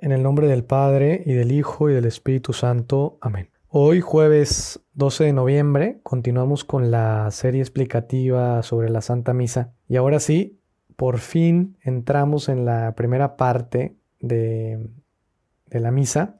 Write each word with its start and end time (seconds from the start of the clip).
En 0.00 0.12
el 0.12 0.22
nombre 0.22 0.46
del 0.46 0.62
Padre, 0.62 1.24
y 1.26 1.32
del 1.32 1.50
Hijo, 1.50 1.90
y 1.90 1.92
del 1.92 2.04
Espíritu 2.04 2.52
Santo. 2.52 3.18
Amén. 3.20 3.48
Hoy, 3.68 4.00
jueves 4.00 4.80
12 4.94 5.24
de 5.24 5.32
noviembre, 5.32 5.98
continuamos 6.04 6.64
con 6.64 6.92
la 6.92 7.28
serie 7.32 7.60
explicativa 7.60 8.62
sobre 8.62 8.90
la 8.90 9.00
Santa 9.00 9.34
Misa. 9.34 9.72
Y 9.88 9.96
ahora 9.96 10.20
sí, 10.20 10.60
por 10.94 11.18
fin 11.18 11.76
entramos 11.82 12.48
en 12.48 12.64
la 12.64 12.94
primera 12.94 13.36
parte 13.36 13.96
de, 14.20 14.88
de 15.66 15.80
la 15.80 15.90
misa, 15.90 16.36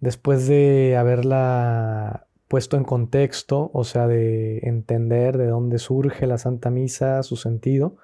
después 0.00 0.48
de 0.48 0.96
haberla 0.96 2.28
puesto 2.48 2.78
en 2.78 2.84
contexto, 2.84 3.70
o 3.74 3.84
sea, 3.84 4.06
de 4.06 4.60
entender 4.60 5.36
de 5.36 5.48
dónde 5.48 5.78
surge 5.78 6.26
la 6.26 6.38
Santa 6.38 6.70
Misa, 6.70 7.22
su 7.24 7.36
sentido, 7.36 7.98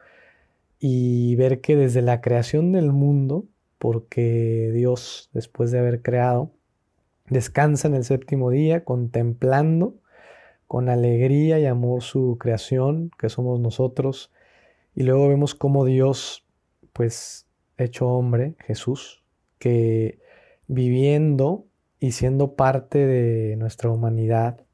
y 0.79 1.35
ver 1.37 1.63
que 1.63 1.77
desde 1.77 2.03
la 2.03 2.21
creación 2.21 2.73
del 2.73 2.93
mundo, 2.93 3.47
porque 3.79 4.71
Dios, 4.73 5.31
después 5.33 5.71
de 5.71 5.79
haber 5.79 6.03
creado, 6.03 6.51
descansa 7.29 7.89
en 7.89 7.95
el 7.95 8.05
séptimo 8.05 8.51
día 8.51 8.85
contemplando 8.85 9.95
con 10.67 10.89
alegría 10.89 11.59
y 11.61 11.67
amor 11.67 12.03
su 12.03 12.39
creación, 12.39 13.11
que 13.19 13.29
somos 13.29 13.61
nosotros, 13.61 14.33
y 14.95 15.03
luego 15.05 15.29
vemos 15.29 15.55
cómo 15.55 15.85
Dios, 15.85 16.45
pues, 16.93 17.47
hecho 17.77 18.09
hombre, 18.09 18.55
Jesús, 18.61 19.23
que 19.59 20.19
viviendo 20.67 21.67
y 22.01 22.13
siendo 22.13 22.55
parte 22.55 23.07
de 23.07 23.57
nuestra 23.57 23.91
humanidad 23.91 24.65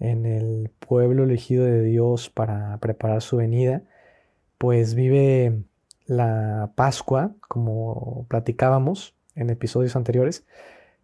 en 0.00 0.26
el 0.26 0.70
pueblo 0.78 1.24
elegido 1.24 1.64
de 1.64 1.82
Dios 1.82 2.30
para 2.30 2.78
preparar 2.78 3.22
su 3.22 3.36
venida, 3.36 3.82
pues 4.58 4.94
vive 4.94 5.64
la 6.06 6.72
Pascua, 6.74 7.32
como 7.48 8.26
platicábamos 8.28 9.14
en 9.34 9.50
episodios 9.50 9.96
anteriores, 9.96 10.44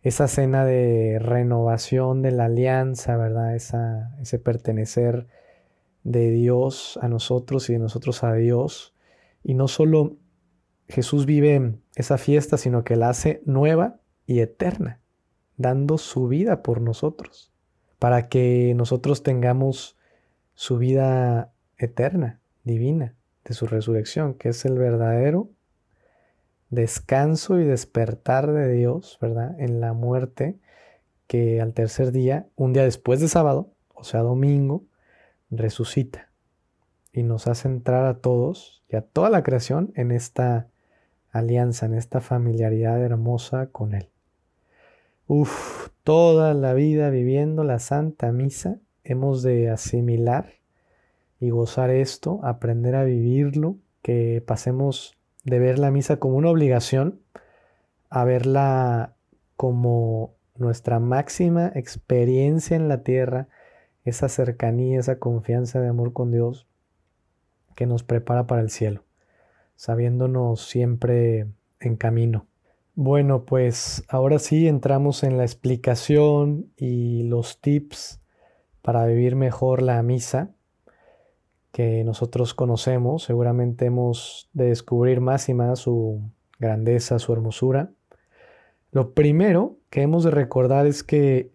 esa 0.03 0.29
cena 0.29 0.65
de 0.65 1.19
renovación 1.21 2.23
de 2.23 2.31
la 2.31 2.47
alianza, 2.47 3.17
¿verdad? 3.17 3.55
Ese 3.55 4.39
pertenecer 4.39 5.27
de 6.05 6.31
Dios 6.31 6.99
a 7.03 7.09
nosotros 7.09 7.69
y 7.69 7.75
de 7.75 7.79
nosotros 7.81 8.23
a 8.23 8.33
Dios. 8.35 8.95
Y 9.43 9.55
no 9.55 9.69
solo 9.69 10.17
Jesús 10.89 11.27
vive 11.27 11.75
esa 11.97 12.19
fiesta, 12.19 12.57
sino 12.57 12.85
que 12.85 12.97
la 12.97 13.11
hace 13.11 13.43
nueva 13.45 14.01
y 14.27 14.41
eterna, 14.41 15.01
dando 15.57 15.99
su 15.99 16.29
vida 16.29 16.63
por 16.63 16.81
nosotros, 16.81 17.53
para 17.99 18.29
que 18.29 18.73
nosotros 18.77 19.23
tengamos 19.23 19.97
su 20.55 20.79
vida 20.79 21.53
eterna, 21.77 22.41
divina, 22.65 23.15
de 23.49 23.55
su 23.55 23.67
resurrección, 23.67 24.35
que 24.35 24.51
es 24.51 24.65
el 24.65 24.79
verdadero 24.79 25.49
descanso 26.71 27.59
y 27.59 27.65
despertar 27.65 28.53
de 28.53 28.73
Dios, 28.73 29.19
¿verdad? 29.21 29.59
En 29.59 29.81
la 29.81 29.95
muerte, 29.95 30.59
que 31.27 31.61
al 31.61 31.73
tercer 31.73 32.13
día, 32.13 32.47
un 32.57 32.73
día 32.73 32.85
después 32.85 33.21
de 33.21 33.29
sábado, 33.29 33.71
o 33.95 34.05
sea, 34.05 34.21
domingo, 34.21 34.85
resucita 35.51 36.29
y 37.13 37.23
nos 37.23 37.47
hace 37.47 37.69
entrar 37.69 38.05
a 38.05 38.19
todos 38.19 38.83
y 38.89 38.97
a 38.97 39.03
toda 39.03 39.31
la 39.31 39.43
creación 39.43 39.93
en 39.95 40.13
esta 40.13 40.69
alianza, 41.31 41.87
en 41.87 41.95
esta 41.95 42.21
familiaridad 42.21 43.03
hermosa 43.03 43.69
con 43.69 43.95
Él. 43.95 44.09
Uf, 45.27 45.89
toda 46.05 46.55
la 46.55 46.75
vida 46.75 47.11
viviendo 47.11 47.65
la 47.65 47.79
Santa 47.79 48.33
Misa, 48.33 48.79
hemos 49.05 49.43
de 49.43 49.71
asimilar 49.71 50.55
y 51.41 51.51
gozar 51.51 51.91
esto, 51.91 52.41
aprender 52.43 52.95
a 52.97 53.05
vivirlo, 53.05 53.77
que 54.03 54.43
pasemos 54.47 55.17
de 55.45 55.59
ver 55.59 55.79
la 55.79 55.91
misa 55.91 56.19
como 56.19 56.37
una 56.37 56.51
obligación 56.51 57.21
a 58.11 58.25
verla 58.25 59.15
como 59.57 60.35
nuestra 60.57 60.99
máxima 60.99 61.71
experiencia 61.75 62.77
en 62.77 62.89
la 62.89 63.03
tierra, 63.03 63.49
esa 64.05 64.29
cercanía, 64.29 64.99
esa 64.99 65.19
confianza 65.19 65.81
de 65.81 65.89
amor 65.89 66.13
con 66.13 66.33
Dios 66.33 66.67
que 67.75 67.87
nos 67.87 68.03
prepara 68.03 68.47
para 68.47 68.63
el 68.63 68.71
cielo, 68.71 69.05
sabiéndonos 69.77 70.67
siempre 70.67 71.47
en 71.81 71.97
camino. 71.97 72.47
Bueno, 72.95 73.45
pues 73.45 74.03
ahora 74.09 74.41
sí 74.41 74.67
entramos 74.67 75.23
en 75.23 75.37
la 75.37 75.45
explicación 75.45 76.73
y 76.77 77.23
los 77.25 77.61
tips 77.61 78.21
para 78.83 79.07
vivir 79.07 79.37
mejor 79.37 79.83
la 79.83 80.03
misa 80.03 80.51
que 81.79 82.03
nosotros 82.03 82.55
conocemos. 82.55 83.23
Seguramente 83.23 83.85
hemos 83.85 84.51
de 84.53 84.65
descubrir 84.65 85.21
más 85.21 85.49
y 85.49 85.55
más 85.55 85.79
su 85.79 86.21
grandeza, 86.59 87.21
su 87.21 87.33
hermosura. 87.33 87.93
Lo 88.91 89.15
primero 89.15 89.77
que 89.89 90.03
hemos 90.03 90.25
de 90.25 90.33
recordar 90.33 90.89
es 90.89 91.05
que 91.05 91.53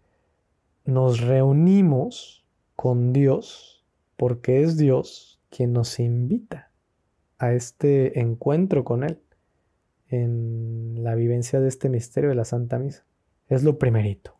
nos 0.86 1.20
reunimos 1.20 2.46
con 2.78 3.12
Dios 3.12 3.84
porque 4.16 4.64
es 4.64 4.78
Dios 4.78 5.42
quien 5.50 5.74
nos 5.74 6.00
invita 6.00 6.72
a 7.38 7.52
este 7.52 8.22
encuentro 8.22 8.86
con 8.86 9.04
Él 9.04 9.20
en 10.08 11.04
la 11.04 11.16
vivencia 11.16 11.60
de 11.60 11.68
este 11.68 11.90
misterio 11.90 12.30
de 12.30 12.38
la 12.38 12.46
Santa 12.46 12.80
Misa. 12.80 13.04
Es 13.50 13.66
lo 13.66 13.78
primerito. 13.78 14.38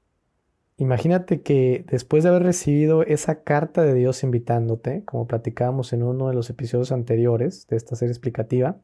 Imagínate 0.84 1.42
que 1.42 1.86
después 1.88 2.24
de 2.24 2.30
haber 2.30 2.44
recibido 2.44 3.04
esa 3.04 3.44
carta 3.44 3.84
de 3.84 3.94
Dios 3.94 4.22
invitándote, 4.22 5.06
como 5.06 5.28
platicábamos 5.28 5.94
en 5.94 6.04
uno 6.04 6.28
de 6.28 6.34
los 6.34 6.50
episodios 6.50 6.92
anteriores 6.92 7.68
de 7.68 7.78
esta 7.78 7.96
serie 7.96 8.12
explicativa, 8.12 8.76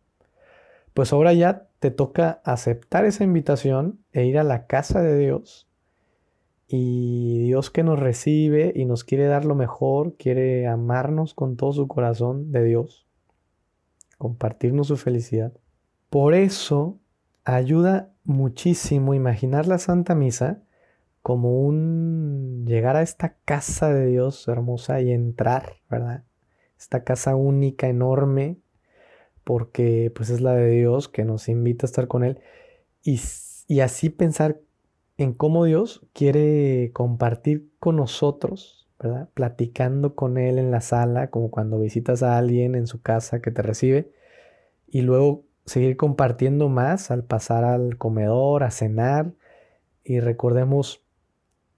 pues 0.93 1.11
ahora 1.11 1.33
ya 1.33 1.67
te 1.79 1.91
toca 1.91 2.39
aceptar 2.45 3.03
esa 3.03 3.25
invitación 3.25 3.99
e 4.13 4.23
ir 4.23 4.39
a 4.39 4.45
la 4.45 4.65
casa 4.65 5.01
de 5.01 5.17
Dios. 5.17 5.67
Y 6.69 7.39
Dios 7.39 7.69
que 7.69 7.83
nos 7.83 7.99
recibe 7.99 8.71
y 8.73 8.85
nos 8.85 9.03
quiere 9.03 9.25
dar 9.25 9.43
lo 9.43 9.55
mejor, 9.55 10.15
quiere 10.15 10.67
amarnos 10.67 11.33
con 11.33 11.57
todo 11.57 11.73
su 11.73 11.89
corazón 11.89 12.53
de 12.53 12.63
Dios, 12.63 13.09
compartirnos 14.17 14.88
su 14.88 14.95
felicidad. 14.95 15.51
Por 16.09 16.33
eso 16.33 16.97
ayuda 17.43 18.13
muchísimo 18.23 19.13
imaginar 19.13 19.67
la 19.67 19.79
Santa 19.79 20.15
Misa 20.15 20.63
como 21.22 21.62
un 21.62 22.66
llegar 22.66 22.96
a 22.96 23.02
esta 23.02 23.35
casa 23.46 23.94
de 23.94 24.07
Dios 24.07 24.47
hermosa 24.47 25.02
y 25.02 25.12
entrar, 25.12 25.78
¿verdad? 25.90 26.24
Esta 26.78 27.03
casa 27.03 27.35
única, 27.35 27.88
enorme, 27.88 28.57
porque 29.44 30.12
pues 30.16 30.30
es 30.30 30.41
la 30.41 30.53
de 30.56 30.69
Dios 30.69 31.09
que 31.09 31.25
nos 31.25 31.50
invita 31.50 31.85
a 31.85 31.90
estar 31.90 32.07
con 32.07 32.24
Él 32.24 32.40
y, 33.03 33.19
y 33.68 33.80
así 33.81 34.09
pensar 34.09 34.59
en 35.18 35.34
cómo 35.34 35.66
Dios 35.66 36.06
quiere 36.13 36.91
compartir 36.94 37.69
con 37.80 37.97
nosotros, 37.97 38.88
¿verdad? 39.00 39.30
Platicando 39.34 40.16
con 40.16 40.38
Él 40.38 40.59
en 40.59 40.72
la 40.72 40.81
sala, 40.81 41.30
como 41.30 41.51
cuando 41.51 41.80
visitas 41.80 42.24
a 42.24 42.38
alguien 42.38 42.75
en 42.75 42.88
su 42.88 43.01
casa 43.01 43.41
que 43.41 43.51
te 43.51 43.62
recibe, 43.62 44.12
y 44.88 45.01
luego 45.01 45.44
seguir 45.66 45.97
compartiendo 45.97 46.69
más 46.69 47.12
al 47.12 47.24
pasar 47.25 47.63
al 47.63 47.97
comedor, 47.97 48.63
a 48.63 48.72
cenar, 48.72 49.34
y 50.03 50.22
recordemos 50.22 51.03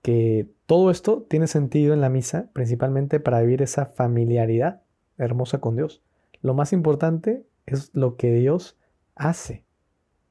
que 0.01 0.50
todo 0.66 0.91
esto 0.91 1.25
tiene 1.29 1.47
sentido 1.47 1.94
en 1.94 2.01
la 2.01 2.09
misa, 2.09 2.50
principalmente 2.53 3.19
para 3.19 3.41
vivir 3.41 3.62
esa 3.62 3.85
familiaridad 3.85 4.81
hermosa 5.17 5.59
con 5.59 5.75
Dios. 5.75 6.01
Lo 6.41 6.53
más 6.53 6.73
importante 6.73 7.45
es 7.66 7.91
lo 7.94 8.16
que 8.16 8.34
Dios 8.34 8.78
hace 9.16 9.63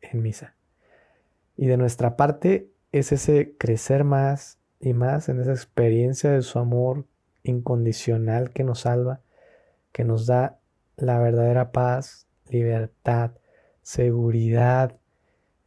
en 0.00 0.22
misa. 0.22 0.54
Y 1.56 1.66
de 1.66 1.76
nuestra 1.76 2.16
parte 2.16 2.70
es 2.92 3.12
ese 3.12 3.54
crecer 3.58 4.04
más 4.04 4.58
y 4.80 4.94
más 4.94 5.28
en 5.28 5.40
esa 5.40 5.52
experiencia 5.52 6.30
de 6.30 6.42
su 6.42 6.58
amor 6.58 7.06
incondicional 7.42 8.50
que 8.50 8.64
nos 8.64 8.80
salva, 8.80 9.20
que 9.92 10.04
nos 10.04 10.26
da 10.26 10.58
la 10.96 11.18
verdadera 11.18 11.70
paz, 11.70 12.26
libertad, 12.48 13.32
seguridad, 13.82 14.99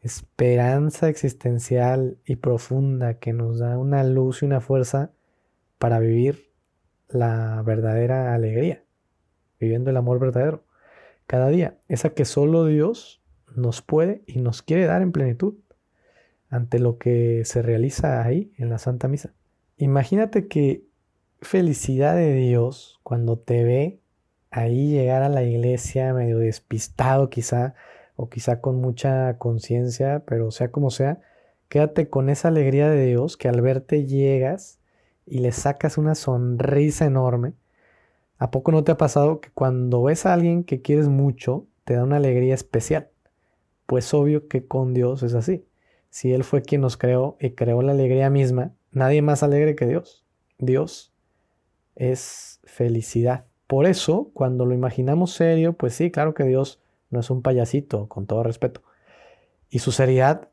esperanza 0.03 1.09
existencial 1.09 2.17
y 2.25 2.35
profunda 2.35 3.15
que 3.15 3.33
nos 3.33 3.59
da 3.59 3.77
una 3.77 4.03
luz 4.03 4.41
y 4.41 4.45
una 4.45 4.59
fuerza 4.59 5.11
para 5.79 5.99
vivir 5.99 6.51
la 7.09 7.61
verdadera 7.63 8.33
alegría, 8.33 8.83
viviendo 9.59 9.89
el 9.89 9.97
amor 9.97 10.19
verdadero 10.19 10.63
cada 11.25 11.47
día, 11.47 11.77
esa 11.87 12.09
que 12.09 12.25
solo 12.25 12.65
Dios 12.65 13.21
nos 13.55 13.81
puede 13.81 14.23
y 14.27 14.39
nos 14.39 14.61
quiere 14.61 14.85
dar 14.85 15.01
en 15.01 15.11
plenitud 15.11 15.55
ante 16.49 16.79
lo 16.79 16.97
que 16.97 17.43
se 17.45 17.61
realiza 17.61 18.23
ahí 18.23 18.53
en 18.57 18.69
la 18.69 18.77
Santa 18.77 19.07
Misa. 19.07 19.33
Imagínate 19.77 20.47
que 20.47 20.83
felicidad 21.41 22.15
de 22.15 22.33
Dios 22.33 22.99
cuando 23.03 23.37
te 23.39 23.63
ve 23.63 23.99
ahí 24.51 24.89
llegar 24.91 25.23
a 25.23 25.29
la 25.29 25.43
iglesia 25.43 26.13
medio 26.13 26.37
despistado 26.37 27.29
quizá, 27.29 27.73
o 28.15 28.29
quizá 28.29 28.61
con 28.61 28.81
mucha 28.81 29.37
conciencia, 29.37 30.23
pero 30.25 30.51
sea 30.51 30.71
como 30.71 30.91
sea, 30.91 31.19
quédate 31.69 32.09
con 32.09 32.29
esa 32.29 32.49
alegría 32.49 32.89
de 32.89 33.05
Dios 33.05 33.37
que 33.37 33.49
al 33.49 33.61
verte 33.61 34.05
llegas 34.05 34.79
y 35.25 35.39
le 35.39 35.51
sacas 35.51 35.97
una 35.97 36.15
sonrisa 36.15 37.05
enorme. 37.05 37.53
¿A 38.37 38.51
poco 38.51 38.71
no 38.71 38.83
te 38.83 38.91
ha 38.91 38.97
pasado 38.97 39.41
que 39.41 39.49
cuando 39.51 40.03
ves 40.03 40.25
a 40.25 40.33
alguien 40.33 40.63
que 40.63 40.81
quieres 40.81 41.07
mucho, 41.07 41.65
te 41.85 41.95
da 41.95 42.03
una 42.03 42.17
alegría 42.17 42.55
especial? 42.55 43.09
pues 43.85 44.13
obvio 44.13 44.47
que 44.47 44.65
con 44.65 44.93
Dios 44.93 45.23
es 45.23 45.33
así. 45.33 45.65
Si 46.09 46.33
Él 46.33 46.43
fue 46.43 46.61
quien 46.61 46.81
nos 46.81 46.97
creó 46.97 47.37
y 47.39 47.51
creó 47.51 47.81
la 47.81 47.91
alegría 47.91 48.29
misma, 48.29 48.73
nadie 48.91 49.21
más 49.21 49.43
alegre 49.43 49.75
que 49.75 49.87
Dios. 49.87 50.25
Dios 50.59 51.13
es 51.95 52.59
felicidad. 52.63 53.45
Por 53.67 53.85
eso, 53.85 54.29
cuando 54.33 54.65
lo 54.65 54.73
imaginamos 54.73 55.33
serio, 55.33 55.73
pues 55.73 55.93
sí, 55.95 56.11
claro 56.11 56.33
que 56.33 56.43
Dios 56.43 56.81
no 57.13 57.19
es 57.19 57.29
un 57.29 57.41
payasito, 57.41 58.09
con 58.09 58.25
todo 58.25 58.43
respeto. 58.43 58.83
Y 59.69 59.79
su 59.79 59.91
seriedad 59.91 60.49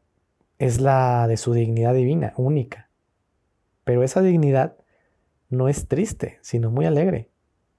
es 0.58 0.80
la 0.80 1.26
de 1.26 1.36
su 1.36 1.54
dignidad 1.54 1.94
divina, 1.94 2.34
única. 2.36 2.90
Pero 3.82 4.04
esa 4.04 4.20
dignidad 4.20 4.76
no 5.48 5.68
es 5.68 5.88
triste, 5.88 6.38
sino 6.42 6.70
muy 6.70 6.84
alegre. 6.84 7.30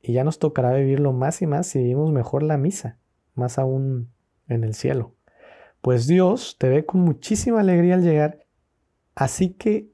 Y 0.01 0.13
ya 0.13 0.23
nos 0.23 0.39
tocará 0.39 0.73
vivirlo 0.73 1.13
más 1.13 1.41
y 1.43 1.47
más 1.47 1.67
si 1.67 1.79
vivimos 1.79 2.11
mejor 2.11 2.41
la 2.41 2.57
misa, 2.57 2.97
más 3.35 3.59
aún 3.59 4.11
en 4.47 4.63
el 4.63 4.73
cielo. 4.73 5.15
Pues 5.81 6.07
Dios 6.07 6.57
te 6.59 6.69
ve 6.69 6.85
con 6.85 7.01
muchísima 7.01 7.59
alegría 7.59 7.93
al 7.93 8.03
llegar, 8.03 8.45
así 9.13 9.51
que 9.51 9.91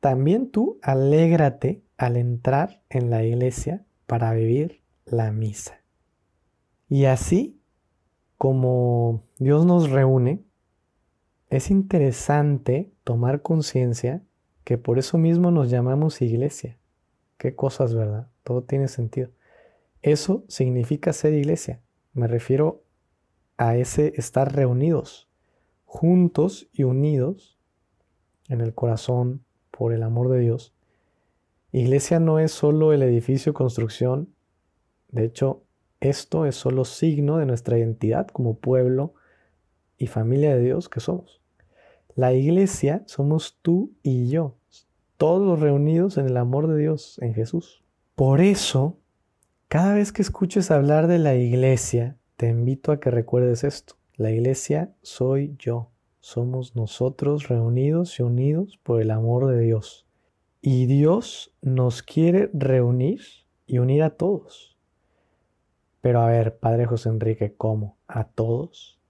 también 0.00 0.50
tú 0.50 0.78
alégrate 0.82 1.82
al 1.96 2.16
entrar 2.16 2.82
en 2.90 3.08
la 3.08 3.24
iglesia 3.24 3.84
para 4.06 4.32
vivir 4.32 4.82
la 5.06 5.32
misa. 5.32 5.80
Y 6.88 7.06
así 7.06 7.55
como 8.38 9.22
Dios 9.38 9.66
nos 9.66 9.90
reúne, 9.90 10.42
es 11.48 11.70
interesante 11.70 12.92
tomar 13.04 13.42
conciencia 13.42 14.22
que 14.64 14.78
por 14.78 14.98
eso 14.98 15.16
mismo 15.16 15.50
nos 15.50 15.70
llamamos 15.70 16.20
iglesia. 16.22 16.78
Qué 17.38 17.54
cosas, 17.54 17.94
¿verdad? 17.94 18.28
Todo 18.42 18.62
tiene 18.62 18.88
sentido. 18.88 19.30
Eso 20.02 20.44
significa 20.48 21.12
ser 21.12 21.34
iglesia. 21.34 21.80
Me 22.12 22.26
refiero 22.26 22.82
a 23.58 23.76
ese 23.76 24.12
estar 24.16 24.54
reunidos, 24.54 25.28
juntos 25.84 26.68
y 26.72 26.82
unidos 26.82 27.58
en 28.48 28.60
el 28.60 28.74
corazón 28.74 29.44
por 29.70 29.92
el 29.92 30.02
amor 30.02 30.30
de 30.30 30.40
Dios. 30.40 30.74
Iglesia 31.72 32.20
no 32.20 32.38
es 32.38 32.52
solo 32.52 32.92
el 32.92 33.02
edificio 33.02 33.54
construcción, 33.54 34.34
de 35.10 35.24
hecho, 35.24 35.62
esto 36.00 36.46
es 36.46 36.56
solo 36.56 36.84
signo 36.84 37.38
de 37.38 37.46
nuestra 37.46 37.78
identidad 37.78 38.26
como 38.28 38.58
pueblo 38.58 39.14
y 39.98 40.06
familia 40.06 40.54
de 40.54 40.62
Dios 40.62 40.88
que 40.88 41.00
somos. 41.00 41.40
La 42.14 42.32
iglesia 42.32 43.02
somos 43.06 43.58
tú 43.62 43.92
y 44.02 44.28
yo, 44.28 44.56
todos 45.16 45.60
reunidos 45.60 46.18
en 46.18 46.26
el 46.26 46.36
amor 46.36 46.66
de 46.68 46.78
Dios, 46.78 47.18
en 47.20 47.34
Jesús. 47.34 47.82
Por 48.14 48.40
eso, 48.40 48.98
cada 49.68 49.94
vez 49.94 50.12
que 50.12 50.22
escuches 50.22 50.70
hablar 50.70 51.06
de 51.06 51.18
la 51.18 51.34
iglesia, 51.34 52.16
te 52.36 52.48
invito 52.48 52.92
a 52.92 53.00
que 53.00 53.10
recuerdes 53.10 53.64
esto. 53.64 53.96
La 54.16 54.30
iglesia 54.30 54.94
soy 55.02 55.56
yo, 55.58 55.90
somos 56.20 56.74
nosotros 56.74 57.48
reunidos 57.48 58.18
y 58.18 58.22
unidos 58.22 58.78
por 58.82 59.00
el 59.00 59.10
amor 59.10 59.46
de 59.46 59.60
Dios. 59.60 60.06
Y 60.62 60.86
Dios 60.86 61.54
nos 61.62 62.02
quiere 62.02 62.50
reunir 62.52 63.20
y 63.66 63.78
unir 63.78 64.02
a 64.02 64.10
todos. 64.10 64.75
Pero 66.00 66.20
a 66.20 66.26
ver, 66.26 66.58
Padre 66.58 66.86
José 66.86 67.08
Enrique, 67.08 67.54
¿cómo? 67.56 67.96
¿A 68.06 68.24
todos? 68.24 69.00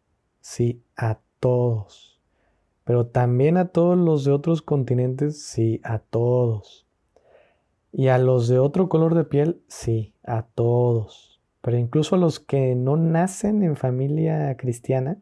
Sí, 0.40 0.82
a 0.96 1.18
todos. 1.40 2.20
Pero 2.84 3.06
también 3.08 3.56
a 3.56 3.68
todos 3.68 3.98
los 3.98 4.24
de 4.24 4.32
otros 4.32 4.62
continentes, 4.62 5.42
sí, 5.42 5.80
a 5.82 5.98
todos. 5.98 6.86
Y 7.92 8.08
a 8.08 8.18
los 8.18 8.48
de 8.48 8.58
otro 8.58 8.88
color 8.88 9.14
de 9.14 9.24
piel, 9.24 9.62
sí, 9.68 10.14
a 10.22 10.42
todos. 10.42 11.40
Pero 11.62 11.78
incluso 11.78 12.14
a 12.14 12.18
los 12.18 12.38
que 12.38 12.76
no 12.76 12.96
nacen 12.96 13.62
en 13.64 13.74
familia 13.74 14.56
cristiana, 14.56 15.18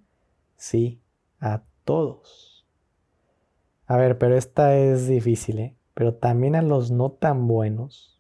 sí, 0.56 1.00
a 1.40 1.62
todos. 1.84 2.66
A 3.86 3.96
ver, 3.96 4.18
pero 4.18 4.36
esta 4.36 4.76
es 4.76 5.06
difícil, 5.08 5.58
¿eh? 5.58 5.76
Pero 5.94 6.14
también 6.14 6.56
a 6.56 6.62
los 6.62 6.90
no 6.90 7.12
tan 7.12 7.46
buenos, 7.46 8.13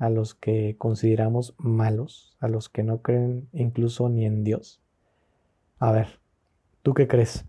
a 0.00 0.08
los 0.08 0.34
que 0.34 0.76
consideramos 0.78 1.54
malos, 1.58 2.34
a 2.40 2.48
los 2.48 2.70
que 2.70 2.82
no 2.82 3.02
creen 3.02 3.48
incluso 3.52 4.08
ni 4.08 4.24
en 4.24 4.44
Dios. 4.44 4.80
A 5.78 5.92
ver, 5.92 6.20
¿tú 6.82 6.94
qué 6.94 7.06
crees? 7.06 7.44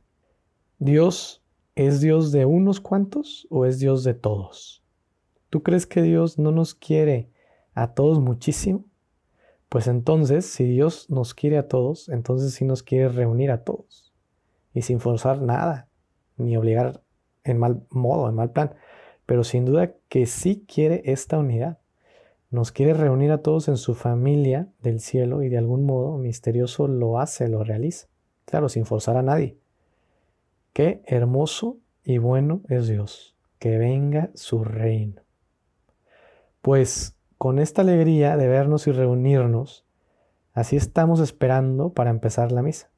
¿Dios 0.77 1.42
es 1.75 2.01
Dios 2.01 2.33
de 2.33 2.45
unos 2.45 2.81
cuantos 2.81 3.48
o 3.50 3.65
es 3.65 3.80
Dios 3.80 4.03
de 4.03 4.13
todos? 4.13 4.83
¿Tú 5.50 5.63
crees 5.63 5.88
que 5.88 6.01
Dios 6.01 6.38
no 6.39 6.51
nos 6.51 6.75
quiere 6.75 7.30
a 7.74 7.94
todos 7.94 8.19
muchísimo? 8.19 8.83
Pues 9.69 9.88
entonces, 9.88 10.45
si 10.45 10.65
Dios 10.65 11.09
nos 11.09 11.33
quiere 11.33 11.57
a 11.57 11.69
todos, 11.69 12.09
entonces 12.09 12.53
sí 12.53 12.65
nos 12.65 12.83
quiere 12.83 13.07
reunir 13.07 13.51
a 13.51 13.63
todos. 13.63 14.13
Y 14.74 14.81
sin 14.81 15.00
forzar 15.00 15.42
nada, 15.42 15.88
ni 16.36 16.57
obligar 16.57 17.01
en 17.45 17.59
mal 17.59 17.86
modo, 17.89 18.27
en 18.27 18.36
mal 18.36 18.51
plan. 18.51 18.75
Pero 19.25 19.45
sin 19.45 19.63
duda 19.63 19.94
que 20.09 20.25
sí 20.25 20.65
quiere 20.68 21.01
esta 21.06 21.38
unidad. 21.38 21.81
Nos 22.51 22.74
quiere 22.74 22.94
reunir 22.94 23.31
a 23.31 23.38
todos 23.38 23.69
en 23.69 23.77
su 23.77 23.95
familia 23.95 24.68
del 24.81 25.00
cielo 25.00 25.42
y 25.42 25.48
de 25.48 25.57
algún 25.57 25.86
modo 25.86 26.18
misterioso 26.18 26.89
lo 26.89 27.18
hace, 27.18 27.48
lo 27.48 27.63
realiza. 27.63 28.07
Claro, 28.44 28.68
sin 28.68 28.86
forzar 28.86 29.15
a 29.15 29.21
nadie. 29.21 29.57
Qué 30.74 31.01
hermoso 31.06 31.77
y 32.03 32.18
bueno 32.18 32.62
es 32.68 32.89
Dios. 32.89 33.38
Que 33.57 33.77
venga 33.77 34.31
su 34.33 34.65
reino. 34.65 35.21
Pues 36.62 37.15
con 37.38 37.57
esta 37.57 37.83
alegría 37.83 38.36
de 38.36 38.50
vernos 38.50 38.86
y 38.86 38.92
reunirnos, 38.92 39.86
así 40.53 40.75
estamos 40.75 41.21
esperando 41.21 41.94
para 41.94 42.09
empezar 42.09 42.51
la 42.51 42.62
misa. 42.62 42.89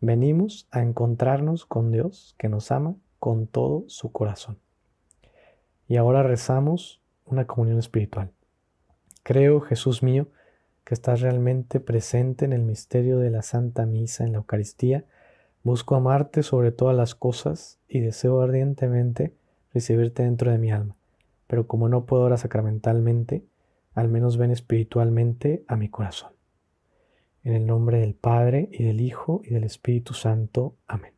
Venimos 0.00 0.66
a 0.72 0.82
encontrarnos 0.82 1.66
con 1.66 1.92
Dios 1.92 2.34
que 2.36 2.48
nos 2.48 2.72
ama 2.72 2.96
con 3.20 3.46
todo 3.46 3.84
su 3.86 4.10
corazón. 4.10 4.58
Y 5.86 5.98
ahora 5.98 6.24
rezamos 6.24 7.00
una 7.24 7.46
comunión 7.46 7.78
espiritual. 7.78 8.32
Creo, 9.28 9.60
Jesús 9.60 10.02
mío, 10.02 10.28
que 10.84 10.94
estás 10.94 11.20
realmente 11.20 11.80
presente 11.80 12.46
en 12.46 12.54
el 12.54 12.62
misterio 12.62 13.18
de 13.18 13.28
la 13.28 13.42
Santa 13.42 13.84
Misa, 13.84 14.24
en 14.24 14.32
la 14.32 14.38
Eucaristía. 14.38 15.04
Busco 15.62 15.96
amarte 15.96 16.42
sobre 16.42 16.72
todas 16.72 16.96
las 16.96 17.14
cosas 17.14 17.78
y 17.90 18.00
deseo 18.00 18.40
ardientemente 18.40 19.34
recibirte 19.74 20.22
dentro 20.22 20.50
de 20.50 20.56
mi 20.56 20.72
alma. 20.72 20.96
Pero 21.46 21.66
como 21.66 21.90
no 21.90 22.06
puedo 22.06 22.22
ahora 22.22 22.38
sacramentalmente, 22.38 23.44
al 23.92 24.08
menos 24.08 24.38
ven 24.38 24.50
espiritualmente 24.50 25.62
a 25.68 25.76
mi 25.76 25.90
corazón. 25.90 26.32
En 27.44 27.52
el 27.52 27.66
nombre 27.66 27.98
del 28.00 28.14
Padre 28.14 28.70
y 28.72 28.84
del 28.84 29.02
Hijo 29.02 29.42
y 29.44 29.50
del 29.50 29.64
Espíritu 29.64 30.14
Santo. 30.14 30.74
Amén. 30.86 31.17